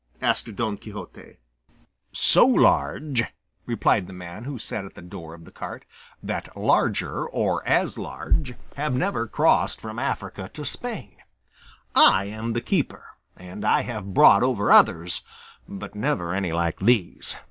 asked 0.19 0.55
Don 0.55 0.77
Quixote. 0.77 1.37
"So 2.11 2.43
large," 2.43 3.21
replied 3.67 4.07
the 4.07 4.13
man 4.13 4.45
who 4.45 4.57
sat 4.57 4.83
at 4.83 4.95
the 4.95 5.01
door 5.03 5.35
of 5.35 5.45
the 5.45 5.51
cart, 5.51 5.85
"that 6.23 6.57
larger, 6.57 7.27
or 7.27 7.61
as 7.67 7.99
large, 7.99 8.55
have 8.77 8.95
never 8.95 9.27
crossed 9.27 9.79
from 9.79 9.99
Africa 9.99 10.49
to 10.55 10.65
Spain; 10.65 11.17
I 11.93 12.25
am 12.25 12.53
the 12.53 12.61
keeper, 12.61 13.09
and 13.37 13.63
I 13.63 13.83
have 13.83 14.15
brought 14.15 14.41
over 14.41 14.71
others, 14.71 15.21
but 15.69 15.93
never 15.93 16.33
any 16.33 16.51
like 16.51 16.79
these. 16.79 17.35